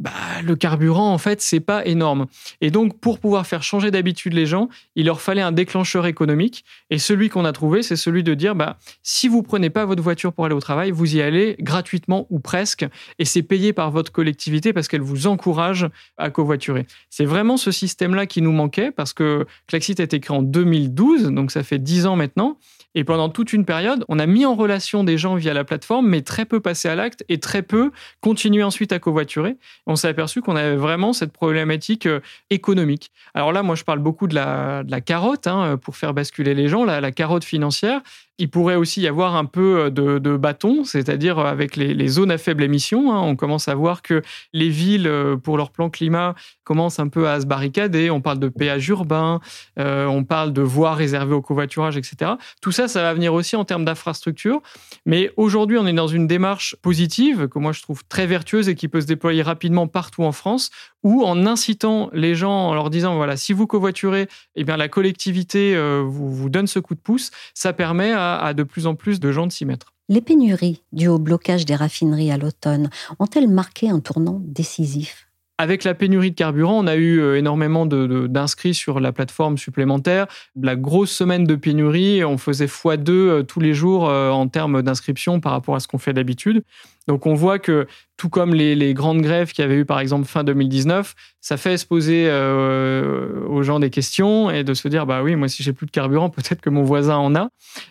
bah, 0.00 0.10
le 0.42 0.56
carburant, 0.56 1.12
en 1.12 1.18
fait, 1.18 1.42
c'est 1.42 1.60
pas 1.60 1.84
énorme. 1.84 2.26
Et 2.62 2.70
donc, 2.70 2.98
pour 2.98 3.20
pouvoir 3.20 3.46
faire 3.46 3.62
changer 3.62 3.90
d'habitude 3.90 4.32
les 4.32 4.46
gens, 4.46 4.70
il 4.96 5.04
leur 5.04 5.20
fallait 5.20 5.42
un 5.42 5.52
déclencheur 5.52 6.06
économique. 6.06 6.64
Et 6.88 6.98
celui 6.98 7.28
qu'on 7.28 7.44
a 7.44 7.52
trouvé, 7.52 7.82
c'est 7.82 7.96
celui 7.96 8.24
de 8.24 8.32
dire, 8.32 8.54
bah, 8.54 8.78
si 9.02 9.28
vous 9.28 9.42
prenez 9.42 9.68
pas 9.68 9.84
votre 9.84 10.02
voiture 10.02 10.32
pour 10.32 10.46
aller 10.46 10.54
au 10.54 10.60
travail, 10.60 10.90
vous 10.90 11.16
y 11.16 11.20
allez 11.20 11.56
gratuitement 11.60 12.26
ou 12.30 12.40
presque. 12.40 12.86
Et 13.18 13.26
c'est 13.26 13.42
payé 13.42 13.74
par 13.74 13.90
votre 13.90 14.10
collectivité 14.10 14.72
parce 14.72 14.88
qu'elle 14.88 15.02
vous 15.02 15.26
encourage 15.26 15.86
à 16.16 16.30
covoiturer. 16.30 16.86
C'est 17.10 17.26
vraiment 17.26 17.58
ce 17.58 17.70
système-là 17.70 18.24
qui 18.24 18.40
nous 18.40 18.52
manquait 18.52 18.90
parce 18.90 19.12
que 19.12 19.46
Klaxit 19.66 20.00
a 20.00 20.04
été 20.04 20.18
créé 20.18 20.34
en 20.34 20.42
2012, 20.42 21.24
donc 21.24 21.50
ça 21.50 21.62
fait 21.62 21.78
10 21.78 22.06
ans 22.06 22.16
maintenant. 22.16 22.56
Et 22.94 23.04
pendant 23.04 23.28
toute 23.28 23.52
une 23.52 23.64
période, 23.64 24.04
on 24.08 24.18
a 24.18 24.26
mis 24.26 24.44
en 24.44 24.56
relation 24.56 25.04
des 25.04 25.16
gens 25.16 25.36
via 25.36 25.54
la 25.54 25.62
plateforme, 25.62 26.08
mais 26.08 26.22
très 26.22 26.44
peu 26.44 26.58
passé 26.58 26.88
à 26.88 26.96
l'acte 26.96 27.24
et 27.28 27.38
très 27.38 27.62
peu 27.62 27.92
continué 28.20 28.64
ensuite 28.64 28.92
à 28.92 28.98
covoiturer. 28.98 29.56
On 29.90 29.96
s'est 29.96 30.06
aperçu 30.06 30.40
qu'on 30.40 30.54
avait 30.54 30.76
vraiment 30.76 31.12
cette 31.12 31.32
problématique 31.32 32.06
euh, 32.06 32.20
économique. 32.48 33.10
Alors 33.34 33.52
là, 33.52 33.64
moi, 33.64 33.74
je 33.74 33.82
parle 33.82 33.98
beaucoup 33.98 34.28
de 34.28 34.36
la, 34.36 35.00
carotte 35.04 35.48
hein, 35.48 35.76
pour 35.78 35.96
faire 35.96 36.14
basculer 36.14 36.54
les 36.54 36.68
gens, 36.68 36.84
la 36.84 37.10
carotte 37.10 37.44
financière. 37.44 38.00
Il 38.40 38.48
pourrait 38.48 38.76
aussi 38.76 39.02
y 39.02 39.06
avoir 39.06 39.36
un 39.36 39.44
peu 39.44 39.90
euh, 39.98 40.18
de, 40.18 40.36
bâton, 40.36 40.82
c'est-à-dire 40.84 41.38
euh, 41.38 41.44
avec 41.44 41.76
les, 41.76 42.08
zones 42.08 42.30
à 42.30 42.38
faible 42.38 42.62
émission. 42.62 43.12
Hein, 43.12 43.20
on 43.20 43.36
commence 43.36 43.68
à 43.68 43.74
voir 43.74 44.00
que 44.00 44.22
les 44.54 44.70
villes, 44.70 45.06
euh, 45.06 45.36
pour 45.36 45.58
leur 45.58 45.70
plan 45.70 45.90
climat, 45.90 46.34
commencent 46.64 46.98
un 46.98 47.08
peu 47.08 47.28
à 47.28 47.38
se 47.42 47.46
barricader. 47.46 48.10
On 48.10 48.22
parle 48.22 48.38
de 48.38 48.48
péage 48.48 48.88
urbain, 48.88 49.40
on 49.76 50.24
parle 50.24 50.52
de 50.52 50.62
voies 50.62 50.94
réservées 50.94 51.34
au 51.34 51.42
covoiturage, 51.42 51.96
etc. 51.96 52.32
Tout 52.62 52.70
ça, 52.70 52.86
ça 52.86 53.02
va 53.02 53.12
venir 53.12 53.34
aussi 53.34 53.56
en 53.56 53.64
termes 53.64 53.84
d'infrastructure. 53.84 54.62
Mais 55.04 55.32
aujourd'hui, 55.36 55.76
on 55.78 55.86
est 55.86 55.92
dans 55.92 56.06
une 56.06 56.28
démarche 56.28 56.76
positive 56.80 57.48
que 57.48 57.58
moi 57.58 57.72
je 57.72 57.82
trouve 57.82 58.04
très 58.08 58.26
vertueuse 58.26 58.68
et 58.68 58.76
qui 58.76 58.86
peut 58.86 59.00
se 59.00 59.06
déployer 59.06 59.42
rapidement 59.42 59.88
partout 59.88 60.22
en 60.22 60.30
France, 60.30 60.70
où 61.02 61.24
en 61.24 61.44
incitant 61.44 62.08
les 62.12 62.36
gens, 62.36 62.68
en 62.68 62.74
leur 62.74 62.88
disant 62.88 63.16
voilà, 63.16 63.36
si 63.36 63.52
vous 63.52 63.66
covoiturez, 63.66 64.28
eh 64.54 64.62
bien 64.64 64.76
la 64.76 64.88
collectivité 64.88 65.76
vous, 66.04 66.32
vous 66.32 66.50
donne 66.50 66.68
ce 66.68 66.78
coup 66.78 66.94
de 66.94 67.00
pouce, 67.00 67.32
ça 67.52 67.72
permet 67.72 68.12
à 68.12 68.29
à 68.36 68.54
de 68.54 68.62
plus 68.62 68.86
en 68.86 68.94
plus 68.94 69.20
de 69.20 69.32
gens 69.32 69.46
de 69.46 69.52
s'y 69.52 69.64
mettre. 69.64 69.94
Les 70.08 70.20
pénuries 70.20 70.82
dues 70.92 71.08
au 71.08 71.18
blocage 71.18 71.64
des 71.64 71.76
raffineries 71.76 72.32
à 72.32 72.36
l'automne 72.36 72.90
ont-elles 73.20 73.48
marqué 73.48 73.90
un 73.90 74.00
tournant 74.00 74.40
décisif? 74.44 75.30
Avec 75.60 75.84
la 75.84 75.92
pénurie 75.92 76.30
de 76.30 76.36
carburant, 76.36 76.82
on 76.82 76.86
a 76.86 76.96
eu 76.96 77.20
euh, 77.20 77.36
énormément 77.36 77.84
d'inscrits 77.84 78.72
sur 78.72 78.98
la 78.98 79.12
plateforme 79.12 79.58
supplémentaire. 79.58 80.26
La 80.58 80.74
grosse 80.74 81.10
semaine 81.10 81.44
de 81.44 81.54
pénurie, 81.54 82.24
on 82.24 82.38
faisait 82.38 82.64
x2 82.64 83.10
euh, 83.10 83.42
tous 83.42 83.60
les 83.60 83.74
jours 83.74 84.08
euh, 84.08 84.30
en 84.30 84.48
termes 84.48 84.80
d'inscription 84.80 85.38
par 85.38 85.52
rapport 85.52 85.76
à 85.76 85.80
ce 85.80 85.86
qu'on 85.86 85.98
fait 85.98 86.14
d'habitude. 86.14 86.62
Donc 87.08 87.26
on 87.26 87.34
voit 87.34 87.58
que 87.58 87.86
tout 88.16 88.28
comme 88.28 88.54
les, 88.54 88.94
grandes 88.94 89.22
grèves 89.22 89.52
qu'il 89.52 89.62
y 89.62 89.64
avait 89.64 89.76
eu 89.76 89.84
par 89.84 90.00
exemple 90.00 90.26
fin 90.26 90.44
2019, 90.44 91.14
ça 91.40 91.56
fait 91.56 91.76
se 91.78 91.86
poser 91.86 92.26
euh, 92.28 93.46
aux 93.48 93.62
gens 93.62 93.80
des 93.80 93.90
questions 93.90 94.50
et 94.50 94.62
de 94.62 94.74
se 94.74 94.88
dire 94.88 95.06
bah 95.06 95.22
oui 95.22 95.36
moi 95.36 95.48
si 95.48 95.62
j'ai 95.62 95.72
plus 95.72 95.86
de 95.86 95.90
carburant 95.90 96.28
peut-être 96.30 96.60
que 96.60 96.70
mon 96.70 96.82
voisin 96.82 97.16
en 97.16 97.34
a. 97.34 97.48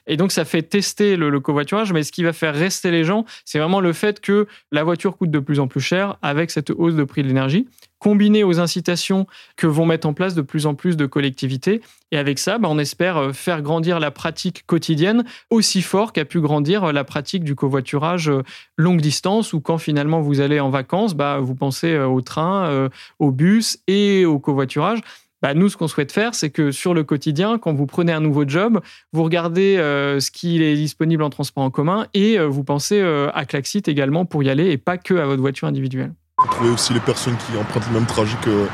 Et 0.07 0.17
donc 0.17 0.31
ça 0.31 0.45
fait 0.45 0.61
tester 0.61 1.15
le, 1.15 1.29
le 1.29 1.39
covoiturage. 1.39 1.91
Mais 1.93 2.03
ce 2.03 2.11
qui 2.11 2.23
va 2.23 2.33
faire 2.33 2.53
rester 2.53 2.91
les 2.91 3.03
gens 3.03 3.25
c'est 3.45 3.59
vraiment 3.59 3.81
le 3.81 3.93
fait 3.93 4.21
que 4.21 4.47
la 4.71 4.83
voiture 4.83 5.17
coûte 5.17 5.31
de 5.31 5.39
plus 5.39 5.59
en 5.59 5.67
plus 5.67 5.81
cher 5.81 6.17
avec 6.21 6.51
cette 6.51 6.69
hausse 6.69 6.95
de 6.95 7.03
prix 7.03 7.23
de 7.23 7.27
l'énergie 7.27 7.67
combiné 7.99 8.43
aux 8.43 8.59
incitations 8.59 9.27
que 9.55 9.67
vont 9.67 9.85
mettre 9.85 10.07
en 10.07 10.13
place 10.13 10.33
de 10.33 10.41
plus 10.41 10.65
en 10.65 10.73
plus 10.73 10.97
de 10.97 11.05
collectivités. 11.05 11.81
Et 12.11 12.17
avec 12.17 12.39
ça, 12.39 12.57
bah, 12.57 12.67
on 12.71 12.79
espère 12.79 13.17
euh, 13.17 13.33
faire 13.33 13.61
grandir 13.61 13.99
la 13.99 14.11
pratique 14.11 14.65
quotidienne 14.65 15.25
aussi 15.49 15.81
fort 15.81 16.11
qu'a 16.11 16.25
pu 16.25 16.41
grandir 16.41 16.85
euh, 16.85 16.91
la 16.91 17.03
pratique 17.03 17.43
du 17.43 17.55
covoiturage 17.55 18.29
euh, 18.29 18.43
longue 18.77 19.01
distance, 19.01 19.53
où 19.53 19.61
quand 19.61 19.77
finalement 19.77 20.21
vous 20.21 20.41
allez 20.41 20.59
en 20.59 20.69
vacances, 20.69 21.13
bah, 21.13 21.39
vous 21.39 21.55
pensez 21.55 21.97
au 21.97 22.21
train, 22.21 22.89
au 23.19 23.31
bus 23.31 23.79
et 23.87 24.25
au 24.25 24.39
covoiturage. 24.39 24.99
Bah, 25.41 25.53
nous, 25.53 25.69
ce 25.69 25.77
qu'on 25.77 25.87
souhaite 25.87 26.11
faire, 26.11 26.33
c'est 26.35 26.49
que 26.49 26.71
sur 26.71 26.93
le 26.93 27.03
quotidien, 27.03 27.57
quand 27.57 27.73
vous 27.73 27.85
prenez 27.85 28.11
un 28.11 28.21
nouveau 28.21 28.47
job, 28.47 28.79
vous 29.11 29.23
regardez 29.23 29.75
ce 29.75 30.31
qui 30.31 30.61
est 30.63 30.75
disponible 30.75 31.23
en 31.23 31.29
transport 31.29 31.63
en 31.63 31.69
commun 31.69 32.07
et 32.13 32.37
vous 32.39 32.63
pensez 32.63 33.01
à 33.01 33.45
Klaxit 33.45 33.83
également 33.87 34.25
pour 34.25 34.43
y 34.43 34.49
aller 34.49 34.71
et 34.71 34.77
pas 34.77 34.97
que 34.97 35.15
à 35.15 35.25
votre 35.25 35.41
voiture 35.41 35.67
individuelle. 35.67 36.13
Trouver 36.51 36.69
aussi 36.69 36.93
les 36.93 36.99
personnes 36.99 37.35
qui 37.37 37.57
empruntent 37.57 37.87
le 37.87 37.93
même 37.93 38.05
trajet 38.05 38.37
que, 38.41 38.67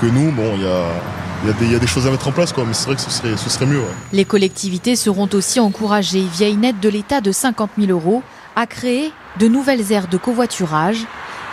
que 0.00 0.06
nous, 0.06 0.32
bon, 0.32 0.52
il 0.56 0.62
y 0.62 0.66
a, 0.66 1.70
y, 1.70 1.74
a 1.74 1.78
des, 1.78 1.86
choses 1.86 2.06
à 2.06 2.10
mettre 2.10 2.28
en 2.28 2.32
place, 2.32 2.52
quoi, 2.52 2.64
mais 2.66 2.72
c'est 2.72 2.86
vrai 2.86 2.96
que 2.96 3.00
ce 3.02 3.10
serait, 3.10 3.36
ce 3.36 3.50
serait 3.50 3.66
mieux. 3.66 3.82
Les 4.12 4.24
collectivités 4.24 4.96
seront 4.96 5.28
aussi 5.32 5.60
encouragées 5.60 6.24
via 6.32 6.48
une 6.48 6.64
aide 6.64 6.80
de 6.80 6.88
l'État 6.88 7.20
de 7.20 7.32
50 7.32 7.70
000 7.78 7.90
euros 7.90 8.22
à 8.56 8.66
créer 8.66 9.12
de 9.38 9.48
nouvelles 9.48 9.92
aires 9.92 10.08
de 10.08 10.16
covoiturage 10.16 11.06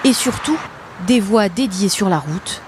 et 0.04 0.14
surtout 0.14 0.58
des 1.06 1.20
voies 1.20 1.50
dédiées 1.50 1.90
sur 1.90 2.10
la 2.10 2.20
route 2.20 2.62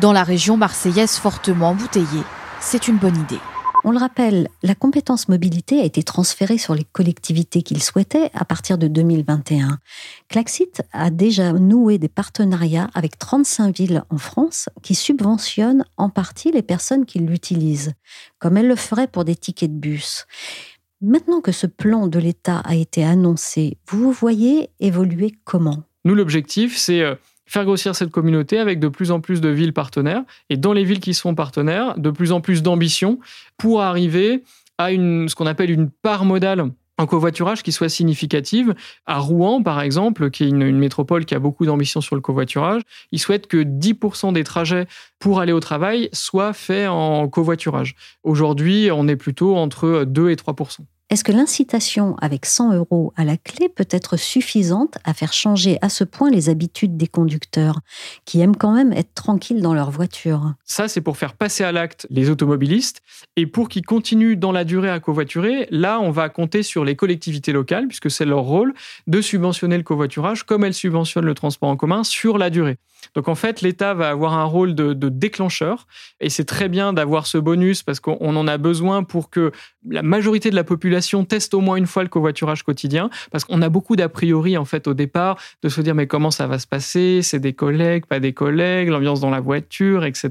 dans 0.00 0.12
la 0.12 0.22
région 0.22 0.56
marseillaise 0.56 1.16
fortement 1.16 1.70
embouteillée. 1.70 2.24
C'est 2.60 2.88
une 2.88 2.96
bonne 2.96 3.16
idée. 3.16 3.40
On 3.84 3.90
le 3.90 3.98
rappelle, 3.98 4.48
la 4.62 4.76
compétence 4.76 5.28
mobilité 5.28 5.80
a 5.80 5.84
été 5.84 6.04
transférée 6.04 6.56
sur 6.56 6.72
les 6.72 6.84
collectivités 6.84 7.62
qu'il 7.62 7.82
souhaitait 7.82 8.30
à 8.32 8.44
partir 8.44 8.78
de 8.78 8.86
2021. 8.86 9.80
Klaxit 10.28 10.82
a 10.92 11.10
déjà 11.10 11.52
noué 11.52 11.98
des 11.98 12.08
partenariats 12.08 12.88
avec 12.94 13.18
35 13.18 13.76
villes 13.76 14.04
en 14.08 14.18
France 14.18 14.68
qui 14.82 14.94
subventionnent 14.94 15.84
en 15.96 16.10
partie 16.10 16.52
les 16.52 16.62
personnes 16.62 17.06
qui 17.06 17.18
l'utilisent, 17.18 17.94
comme 18.38 18.56
elle 18.56 18.68
le 18.68 18.76
ferait 18.76 19.08
pour 19.08 19.24
des 19.24 19.34
tickets 19.34 19.74
de 19.74 19.80
bus. 19.80 20.26
Maintenant 21.00 21.40
que 21.40 21.50
ce 21.50 21.66
plan 21.66 22.06
de 22.06 22.20
l'État 22.20 22.58
a 22.58 22.76
été 22.76 23.04
annoncé, 23.04 23.78
vous 23.88 23.98
vous 23.98 24.12
voyez 24.12 24.70
évoluer 24.78 25.34
comment? 25.42 25.82
Nous, 26.04 26.14
l'objectif, 26.14 26.76
c'est 26.76 27.00
euh, 27.00 27.16
faire 27.46 27.64
grossir 27.64 27.94
cette 27.94 28.10
communauté 28.10 28.58
avec 28.58 28.78
de 28.78 28.88
plus 28.88 29.10
en 29.10 29.20
plus 29.20 29.40
de 29.40 29.48
villes 29.48 29.72
partenaires 29.72 30.22
et 30.50 30.56
dans 30.56 30.72
les 30.72 30.84
villes 30.84 31.00
qui 31.00 31.14
sont 31.14 31.34
partenaires, 31.34 31.98
de 31.98 32.10
plus 32.10 32.32
en 32.32 32.40
plus 32.40 32.62
d'ambition 32.62 33.18
pour 33.56 33.82
arriver 33.82 34.42
à 34.78 34.92
une, 34.92 35.28
ce 35.28 35.34
qu'on 35.34 35.46
appelle 35.46 35.70
une 35.70 35.90
part 35.90 36.24
modale 36.24 36.70
en 36.98 37.06
covoiturage 37.06 37.62
qui 37.62 37.72
soit 37.72 37.88
significative. 37.88 38.74
À 39.06 39.18
Rouen, 39.18 39.62
par 39.62 39.80
exemple, 39.80 40.30
qui 40.30 40.44
est 40.44 40.48
une, 40.48 40.62
une 40.62 40.78
métropole 40.78 41.24
qui 41.24 41.34
a 41.34 41.38
beaucoup 41.38 41.66
d'ambition 41.66 42.00
sur 42.00 42.14
le 42.14 42.20
covoiturage, 42.20 42.82
ils 43.10 43.18
souhaitent 43.18 43.46
que 43.46 43.62
10% 43.62 44.32
des 44.32 44.44
trajets 44.44 44.86
pour 45.18 45.40
aller 45.40 45.52
au 45.52 45.60
travail 45.60 46.08
soient 46.12 46.52
faits 46.52 46.88
en 46.88 47.28
covoiturage. 47.28 47.94
Aujourd'hui, 48.22 48.90
on 48.92 49.08
est 49.08 49.16
plutôt 49.16 49.56
entre 49.56 50.04
2 50.04 50.30
et 50.30 50.36
3%. 50.36 50.80
Est-ce 51.12 51.24
que 51.24 51.32
l'incitation 51.32 52.16
avec 52.22 52.46
100 52.46 52.72
euros 52.72 53.12
à 53.16 53.24
la 53.24 53.36
clé 53.36 53.68
peut 53.68 53.86
être 53.90 54.16
suffisante 54.16 54.96
à 55.04 55.12
faire 55.12 55.34
changer 55.34 55.76
à 55.82 55.90
ce 55.90 56.04
point 56.04 56.30
les 56.30 56.48
habitudes 56.48 56.96
des 56.96 57.06
conducteurs 57.06 57.80
qui 58.24 58.40
aiment 58.40 58.56
quand 58.56 58.72
même 58.72 58.94
être 58.94 59.12
tranquilles 59.12 59.60
dans 59.60 59.74
leur 59.74 59.90
voiture? 59.90 60.54
Ça, 60.64 60.88
c'est 60.88 61.02
pour 61.02 61.18
faire 61.18 61.34
passer 61.34 61.64
à 61.64 61.70
l'acte 61.70 62.06
les 62.08 62.30
automobilistes 62.30 63.02
et 63.36 63.46
pour 63.46 63.68
qu'ils 63.68 63.84
continuent 63.84 64.38
dans 64.38 64.52
la 64.52 64.64
durée 64.64 64.88
à 64.88 65.00
covoiturer. 65.00 65.66
Là, 65.70 66.00
on 66.00 66.10
va 66.10 66.30
compter 66.30 66.62
sur 66.62 66.82
les 66.82 66.96
collectivités 66.96 67.52
locales, 67.52 67.88
puisque 67.88 68.10
c'est 68.10 68.24
leur 68.24 68.40
rôle, 68.40 68.72
de 69.06 69.20
subventionner 69.20 69.76
le 69.76 69.82
covoiturage 69.82 70.44
comme 70.44 70.64
elles 70.64 70.72
subventionnent 70.72 71.26
le 71.26 71.34
transport 71.34 71.68
en 71.68 71.76
commun 71.76 72.04
sur 72.04 72.38
la 72.38 72.48
durée. 72.48 72.78
Donc 73.14 73.28
en 73.28 73.34
fait, 73.34 73.60
l'État 73.60 73.94
va 73.94 74.08
avoir 74.08 74.34
un 74.34 74.44
rôle 74.44 74.74
de, 74.74 74.92
de 74.92 75.08
déclencheur 75.08 75.86
et 76.20 76.30
c'est 76.30 76.44
très 76.44 76.68
bien 76.68 76.92
d'avoir 76.92 77.26
ce 77.26 77.36
bonus 77.36 77.82
parce 77.82 78.00
qu'on 78.00 78.36
en 78.36 78.46
a 78.46 78.58
besoin 78.58 79.02
pour 79.02 79.28
que 79.28 79.50
la 79.86 80.02
majorité 80.02 80.50
de 80.50 80.54
la 80.54 80.64
population 80.64 81.01
population 81.02 81.24
teste 81.24 81.54
au 81.54 81.60
moins 81.60 81.76
une 81.76 81.86
fois 81.86 82.04
le 82.04 82.08
covoiturage 82.08 82.62
quotidien, 82.62 83.10
parce 83.32 83.44
qu'on 83.44 83.60
a 83.60 83.68
beaucoup 83.68 83.96
d'a 83.96 84.08
priori 84.08 84.56
en 84.56 84.64
fait 84.64 84.86
au 84.86 84.94
départ 84.94 85.36
de 85.62 85.68
se 85.68 85.80
dire 85.80 85.94
mais 85.96 86.06
comment 86.06 86.30
ça 86.30 86.46
va 86.46 86.60
se 86.60 86.66
passer, 86.66 87.22
c'est 87.22 87.40
des 87.40 87.54
collègues, 87.54 88.06
pas 88.06 88.20
des 88.20 88.32
collègues, 88.32 88.88
l'ambiance 88.88 89.20
dans 89.20 89.30
la 89.30 89.40
voiture, 89.40 90.04
etc. 90.04 90.30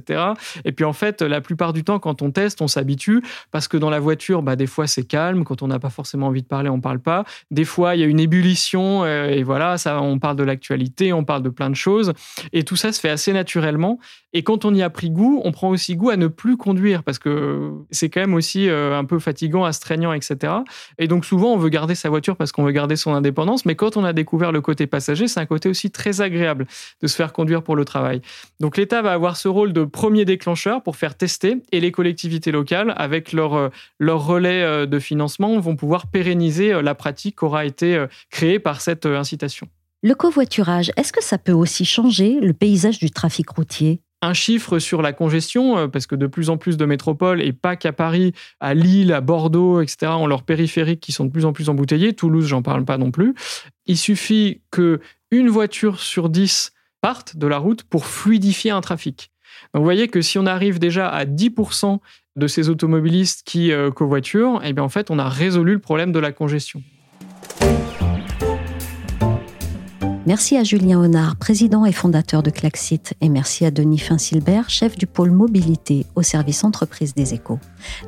Et 0.64 0.72
puis 0.72 0.86
en 0.86 0.94
fait, 0.94 1.22
la 1.22 1.42
plupart 1.42 1.74
du 1.74 1.84
temps, 1.84 2.00
quand 2.00 2.22
on 2.22 2.32
teste, 2.32 2.62
on 2.62 2.68
s'habitue 2.68 3.22
parce 3.52 3.68
que 3.68 3.76
dans 3.76 3.90
la 3.90 4.00
voiture, 4.00 4.44
bah, 4.44 4.56
des 4.56 4.68
fois 4.68 4.88
c'est 4.88 5.04
calme, 5.04 5.44
quand 5.44 5.62
on 5.62 5.68
n'a 5.68 5.80
pas 5.80 5.90
forcément 5.90 6.28
envie 6.28 6.42
de 6.42 6.48
parler, 6.48 6.70
on 6.70 6.80
parle 6.80 7.00
pas. 7.00 7.26
Des 7.50 7.66
fois, 7.66 7.96
il 7.96 8.02
y 8.02 8.04
a 8.04 8.08
une 8.08 8.20
ébullition 8.20 9.04
euh, 9.04 9.28
et 9.28 9.44
voilà, 9.44 9.78
ça, 9.78 10.02
on 10.02 10.20
parle 10.20 10.38
de 10.38 10.44
l'actualité, 10.44 11.12
on 11.12 11.26
parle 11.26 11.44
de 11.44 11.50
plein 11.50 11.70
de 11.70 11.76
choses 11.76 12.14
et 12.54 12.64
tout 12.64 12.78
ça 12.78 12.94
se 12.94 13.00
fait 13.00 13.10
assez 13.10 13.34
naturellement. 13.34 14.00
Et 14.34 14.44
quand 14.44 14.64
on 14.64 14.74
y 14.74 14.82
a 14.82 14.90
pris 14.90 15.10
goût, 15.10 15.42
on 15.44 15.52
prend 15.52 15.70
aussi 15.70 15.96
goût 15.98 16.10
à 16.10 16.16
ne 16.16 16.28
plus 16.28 16.56
conduire 16.56 17.04
parce 17.04 17.20
que 17.20 17.74
c'est 17.92 18.10
quand 18.10 18.22
même 18.22 18.34
aussi 18.34 18.70
euh, 18.70 18.98
un 18.98 19.04
peu 19.04 19.20
fatigant, 19.20 19.66
astreignant, 19.66 20.14
etc. 20.14 20.54
Et 20.98 21.08
donc 21.08 21.26
souvent, 21.26 21.54
on 21.54 21.58
veut 21.58 21.70
garder 21.70 21.96
sa 21.96 22.10
voiture 22.10 22.36
parce 22.36 22.52
qu'on 22.52 22.64
veut 22.64 22.72
garder 22.72 22.96
son 22.96 23.14
indépendance, 23.14 23.66
mais 23.66 23.76
quand 23.76 23.98
on 23.98 24.04
a 24.04 24.14
découvert 24.14 24.52
le 24.52 24.62
côté 24.62 24.88
passager, 24.88 25.28
c'est 25.28 25.40
un 25.40 25.46
côté 25.46 25.70
aussi 25.70 25.92
très 25.92 26.22
agréable 26.22 26.66
de 27.02 27.08
se 27.08 27.16
faire 27.16 27.34
conduire 27.34 27.64
pour 27.64 27.76
le 27.76 27.86
travail. 27.86 28.22
Donc 28.60 28.78
l'État 28.78 29.02
va 29.02 29.14
avoir 29.14 29.38
ce 29.38 29.48
rôle 29.48 29.74
de 29.74 29.84
premier 29.84 30.26
déclencheur 30.26 30.84
pour 30.84 30.96
faire 30.96 31.16
tester 31.16 31.58
et 31.72 31.80
les 31.80 31.92
collectivités 31.92 32.52
locales, 32.52 32.94
avec 32.98 33.34
leur, 33.34 33.54
euh, 33.56 33.70
leur 34.00 34.26
relais 34.26 34.64
euh, 34.64 34.86
de 34.86 35.00
financement, 35.00 35.60
vont 35.60 35.76
pouvoir 35.76 36.08
pérenniser 36.08 36.82
la 36.82 36.96
pratique 36.96 37.38
qui 37.40 37.46
aura 37.46 37.66
été 37.66 38.06
créée 38.30 38.60
par 38.60 38.82
cette 38.82 39.06
incitation. 39.06 39.68
Le 40.04 40.16
covoiturage, 40.16 40.92
est-ce 40.98 41.14
que 41.14 41.24
ça 41.24 41.38
peut 41.38 41.52
aussi 41.52 41.86
changer 41.86 42.40
le 42.40 42.54
paysage 42.54 42.98
du 42.98 43.12
trafic 43.12 43.50
routier? 43.50 44.02
Un 44.22 44.34
chiffre 44.34 44.80
sur 44.80 45.02
la 45.02 45.14
congestion, 45.14 45.78
euh, 45.78 45.88
parce 45.88 46.08
que 46.08 46.16
de 46.16 46.28
plus 46.28 46.50
en 46.50 46.58
plus 46.58 46.78
de 46.78 46.86
métropoles, 46.86 47.42
et 47.42 47.54
pas 47.54 47.76
qu'à 47.76 47.92
Paris, 47.92 48.34
à 48.60 48.74
Lille, 48.74 49.14
à 49.14 49.22
Bordeaux, 49.22 49.82
etc., 49.82 50.12
ont 50.16 50.28
leurs 50.28 50.44
périphériques 50.44 51.00
qui 51.00 51.12
sont 51.12 51.26
de 51.26 51.32
plus 51.32 51.46
en 51.46 51.54
plus 51.54 51.70
embouteillés. 51.70 52.14
Toulouse, 52.14 52.46
j'en 52.46 52.62
parle 52.62 52.86
pas 52.86 52.98
non 52.98 53.12
plus. 53.12 53.34
Il 53.86 53.98
suffit 53.98 54.62
que 54.72 55.00
une 55.32 55.50
voiture 55.50 56.00
sur 56.00 56.30
dix 56.30 56.72
parte 57.02 57.36
de 57.36 57.48
la 57.48 57.58
route 57.58 57.84
pour 57.84 58.06
fluidifier 58.06 58.72
un 58.72 58.82
trafic. 58.82 59.32
Donc 59.74 59.82
vous 59.82 59.86
voyez 59.86 60.08
que 60.08 60.22
si 60.22 60.38
on 60.38 60.46
arrive 60.46 60.80
déjà 60.80 61.10
à 61.10 61.26
10% 61.26 62.00
de 62.36 62.48
ces 62.48 62.70
automobilistes 62.70 63.42
qui 63.46 63.72
euh, 63.72 63.92
covoiturent, 63.92 64.62
eh 64.64 64.74
bien 64.74 64.84
en 64.84 64.90
fait 64.90 65.10
on 65.10 65.20
a 65.20 65.28
résolu 65.28 65.74
le 65.74 65.80
problème 65.80 66.12
de 66.12 66.20
la 66.20 66.32
congestion. 66.32 66.84
Merci 70.28 70.56
à 70.56 70.64
Julien 70.64 71.00
Honard, 71.00 71.36
président 71.36 71.84
et 71.84 71.92
fondateur 71.92 72.44
de 72.44 72.52
Claxit, 72.52 73.16
et 73.22 73.30
merci 73.30 73.66
à 73.66 73.72
Denis 73.72 73.98
Finsilbert, 73.98 74.70
chef 74.70 74.96
du 74.96 75.08
pôle 75.08 75.32
mobilité 75.32 76.06
au 76.14 76.22
service 76.22 76.64
entreprise 76.64 77.16
des 77.16 77.34
échos. 77.34 77.58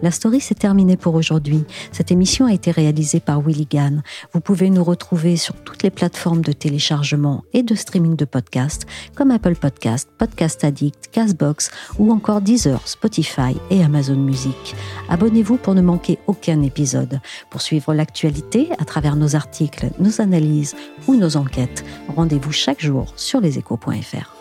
La 0.04 0.12
story 0.12 0.40
s'est 0.40 0.54
terminée 0.54 0.96
pour 0.96 1.16
aujourd'hui. 1.16 1.64
Cette 1.92 2.12
émission 2.12 2.46
a 2.46 2.54
été 2.54 2.70
réalisée 2.70 3.20
par 3.20 3.42
Willy 3.42 3.66
Gann. 3.66 4.04
Vous 4.32 4.42
pouvez 4.42 4.70
nous 4.70 4.84
retrouver 4.84 5.38
sur 5.38 5.56
toutes 5.56 5.82
les 5.82 5.90
plateformes 5.90 6.44
de 6.44 6.52
téléchargement 6.52 7.44
et 7.52 7.64
de 7.64 7.74
streaming 7.74 8.16
de 8.16 8.26
podcasts 8.26 8.86
comme 9.16 9.32
Apple 9.32 9.56
Podcast, 9.56 10.08
Podcast 10.20 10.64
Addict, 10.64 11.10
Castbox 11.12 11.72
ou 11.98 12.12
encore 12.12 12.42
Deezer, 12.42 12.88
Spotify 12.88 13.58
et 13.72 13.84
Amazon 13.84 14.18
Music. 14.18 14.76
Abonnez-vous 15.10 15.58
pour 15.58 15.74
ne 15.74 15.82
manquer 15.82 16.20
aucun 16.28 16.62
épisode. 16.62 17.20
Pour 17.50 17.62
suivre 17.64 17.96
l'actualité 17.96 18.70
à 18.78 18.86
travers 18.86 19.16
nos 19.16 19.36
articles, 19.36 19.90
nos 19.98 20.22
analyses 20.22 20.76
ou 21.08 21.16
nos 21.16 21.38
enquêtes, 21.38 21.84
rendez-vous 22.08 22.52
chaque 22.52 22.82
jour 22.82 23.14
sur 23.16 23.42
leséchos.fr. 23.42 24.33